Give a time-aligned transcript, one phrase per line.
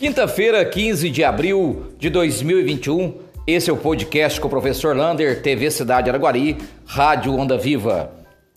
[0.00, 5.70] Quinta-feira, 15 de abril de 2021, esse é o podcast com o professor Lander, TV
[5.70, 8.10] Cidade Araguari, Rádio Onda Viva.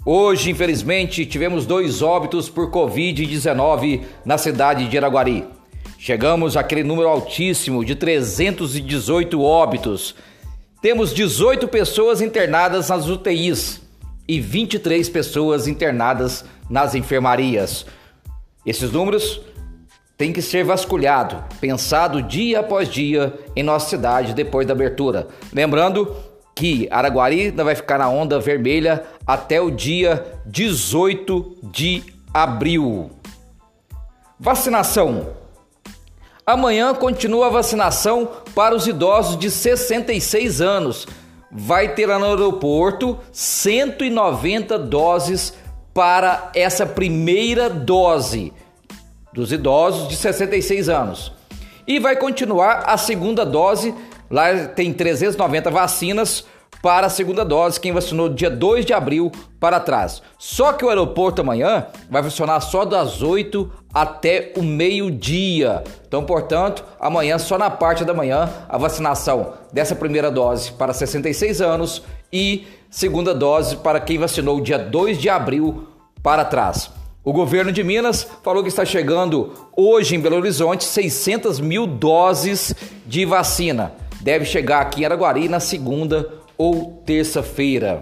[0.06, 5.44] Hoje, infelizmente, tivemos dois óbitos por Covid-19 na cidade de Araguari.
[6.00, 10.16] Chegamos àquele número altíssimo de 318 óbitos.
[10.82, 13.82] Temos 18 pessoas internadas nas UTIs
[14.26, 17.86] e 23 pessoas internadas nas enfermarias.
[18.66, 19.42] Esses números
[20.18, 25.28] tem que ser vasculhado, pensado dia após dia em nossa cidade depois da abertura.
[25.52, 26.16] Lembrando
[26.56, 32.04] que Araguari ainda vai ficar na onda vermelha até o dia 18 de
[32.34, 33.12] abril.
[34.40, 35.30] Vacinação.
[36.46, 41.08] Amanhã continua a vacinação para os idosos de 66 anos.
[41.50, 45.54] Vai ter lá no aeroporto 190 doses
[45.94, 48.52] para essa primeira dose
[49.34, 51.32] dos idosos de 66 anos.
[51.86, 53.94] E vai continuar a segunda dose,
[54.30, 56.46] lá tem 390 vacinas
[56.82, 60.22] para a segunda dose, quem vacinou dia 2 de abril para trás.
[60.38, 65.82] Só que o aeroporto amanhã vai funcionar só das 8 até o meio-dia.
[66.06, 71.62] Então, portanto, amanhã, só na parte da manhã, a vacinação dessa primeira dose para 66
[71.62, 75.88] anos e segunda dose para quem vacinou dia 2 de abril
[76.22, 76.92] para trás.
[77.26, 82.76] O governo de Minas falou que está chegando hoje em Belo Horizonte 600 mil doses
[83.06, 83.94] de vacina.
[84.20, 88.02] Deve chegar aqui em Araguari na segunda ou terça-feira.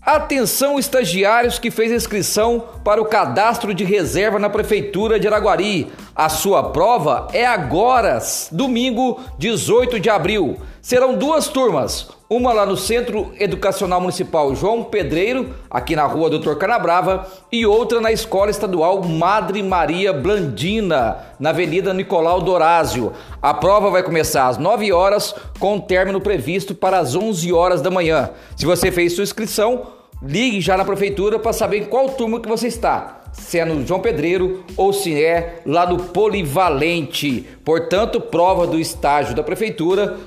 [0.00, 5.92] Atenção estagiários que fez inscrição para o cadastro de reserva na prefeitura de Araguari.
[6.16, 8.18] A sua prova é agora,
[8.50, 10.56] domingo, 18 de abril.
[10.80, 16.56] Serão duas turmas, uma lá no Centro Educacional Municipal João Pedreiro, aqui na Rua Doutor
[16.56, 23.12] Canabrava, e outra na Escola Estadual Madre Maria Blandina, na Avenida Nicolau Dorásio.
[23.42, 27.90] A prova vai começar às 9 horas, com término previsto para as 11 horas da
[27.90, 28.30] manhã.
[28.56, 29.88] Se você fez sua inscrição,
[30.22, 33.86] ligue já na prefeitura para saber em qual turma que você está se é no
[33.86, 37.46] João Pedreiro ou se é lá no Polivalente.
[37.64, 40.18] Portanto, prova do estágio da prefeitura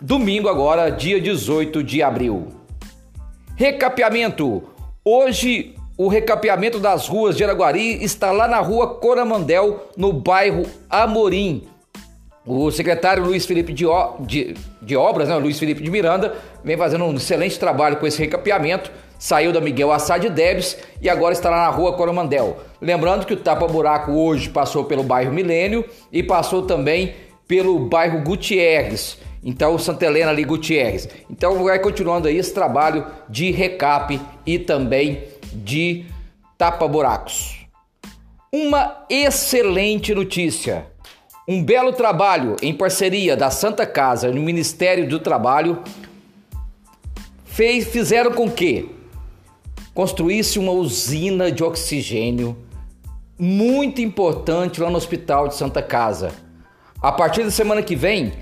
[0.00, 2.48] Domingo agora, dia 18 de abril.
[3.56, 4.62] Recapeamento.
[5.02, 11.66] Hoje o recapeamento das ruas de Araguari está lá na rua Coramandel, no bairro Amorim.
[12.44, 13.86] O secretário Luiz Felipe de,
[14.20, 18.18] de, de Obras, né, Luiz Felipe de Miranda, vem fazendo um excelente trabalho com esse
[18.18, 18.92] recapeamento.
[19.18, 22.58] Saiu da Miguel Assad Debs e agora está lá na rua Coromandel.
[22.80, 27.14] Lembrando que o tapa-buraco hoje passou pelo bairro Milênio e passou também
[27.48, 29.18] pelo bairro Gutierrez.
[29.42, 31.08] Então, Santa Helena ali, Gutierrez.
[31.30, 35.22] Então, vai continuando aí esse trabalho de recap e também
[35.52, 36.04] de
[36.58, 37.66] tapa-buracos.
[38.52, 40.86] Uma excelente notícia.
[41.48, 45.82] Um belo trabalho em parceria da Santa Casa e o Ministério do Trabalho
[47.44, 48.90] fez, fizeram com que
[49.96, 52.54] construísse uma usina de oxigênio
[53.38, 56.32] muito importante lá no Hospital de Santa Casa.
[57.00, 58.34] A partir da semana que vem,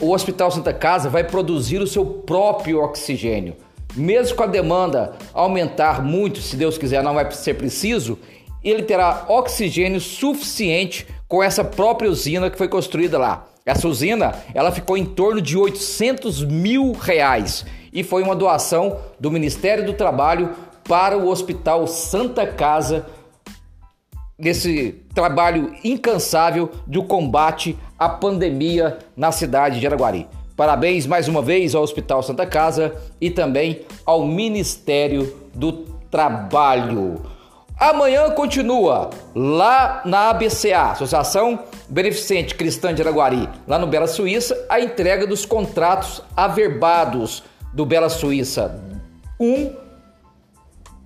[0.00, 3.54] o Hospital Santa Casa vai produzir o seu próprio oxigênio.
[3.94, 8.18] Mesmo com a demanda aumentar muito, se Deus quiser, não vai ser preciso,
[8.62, 13.46] ele terá oxigênio suficiente com essa própria usina que foi construída lá.
[13.66, 19.30] Essa usina, ela ficou em torno de 800 mil reais e foi uma doação do
[19.30, 20.50] Ministério do Trabalho
[20.86, 23.06] para o Hospital Santa Casa
[24.38, 30.28] nesse trabalho incansável do combate à pandemia na cidade de Araguari.
[30.56, 35.72] Parabéns mais uma vez ao Hospital Santa Casa e também ao Ministério do
[36.10, 37.22] Trabalho.
[37.78, 41.58] Amanhã continua lá na ABCA, Associação
[41.88, 48.08] Beneficente Cristã de Araguari, lá no Bela Suíça, a entrega dos contratos averbados do Bela
[48.08, 48.80] Suíça
[49.40, 49.83] 1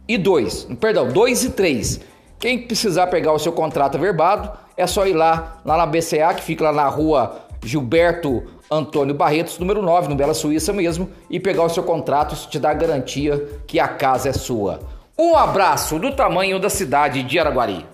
[0.09, 2.01] e 2, perdão, 2 e 3
[2.39, 6.43] quem precisar pegar o seu contrato averbado, é só ir lá, lá na BCA, que
[6.43, 11.65] fica lá na rua Gilberto Antônio Barretos, número 9, no Bela Suíça mesmo, e pegar
[11.65, 14.79] o seu contrato, isso te dá garantia que a casa é sua.
[15.19, 17.85] Um abraço do tamanho da cidade de Araguari.